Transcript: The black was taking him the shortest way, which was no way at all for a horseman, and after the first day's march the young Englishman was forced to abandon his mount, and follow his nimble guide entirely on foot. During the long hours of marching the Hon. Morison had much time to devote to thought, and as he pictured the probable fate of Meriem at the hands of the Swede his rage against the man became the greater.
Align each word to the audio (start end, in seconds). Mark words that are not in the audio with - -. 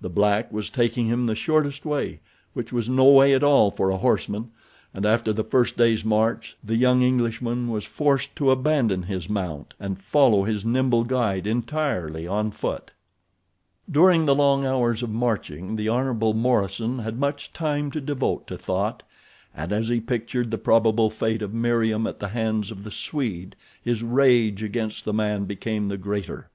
The 0.00 0.08
black 0.08 0.52
was 0.52 0.70
taking 0.70 1.06
him 1.06 1.26
the 1.26 1.34
shortest 1.34 1.84
way, 1.84 2.20
which 2.54 2.72
was 2.72 2.88
no 2.88 3.02
way 3.10 3.34
at 3.34 3.42
all 3.42 3.72
for 3.72 3.90
a 3.90 3.96
horseman, 3.96 4.52
and 4.94 5.04
after 5.04 5.32
the 5.32 5.42
first 5.42 5.76
day's 5.76 6.04
march 6.04 6.56
the 6.62 6.76
young 6.76 7.02
Englishman 7.02 7.68
was 7.68 7.84
forced 7.84 8.36
to 8.36 8.52
abandon 8.52 9.02
his 9.02 9.28
mount, 9.28 9.74
and 9.80 9.98
follow 9.98 10.44
his 10.44 10.64
nimble 10.64 11.02
guide 11.02 11.48
entirely 11.48 12.28
on 12.28 12.52
foot. 12.52 12.92
During 13.90 14.24
the 14.24 14.36
long 14.36 14.64
hours 14.64 15.02
of 15.02 15.10
marching 15.10 15.74
the 15.74 15.88
Hon. 15.88 16.32
Morison 16.36 17.00
had 17.00 17.18
much 17.18 17.52
time 17.52 17.90
to 17.90 18.00
devote 18.00 18.46
to 18.46 18.56
thought, 18.56 19.02
and 19.52 19.72
as 19.72 19.88
he 19.88 19.98
pictured 19.98 20.52
the 20.52 20.58
probable 20.58 21.10
fate 21.10 21.42
of 21.42 21.52
Meriem 21.52 22.06
at 22.06 22.20
the 22.20 22.28
hands 22.28 22.70
of 22.70 22.84
the 22.84 22.92
Swede 22.92 23.56
his 23.82 24.04
rage 24.04 24.62
against 24.62 25.04
the 25.04 25.12
man 25.12 25.44
became 25.44 25.88
the 25.88 25.98
greater. 25.98 26.50